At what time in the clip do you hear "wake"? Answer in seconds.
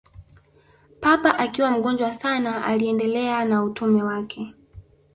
4.03-4.55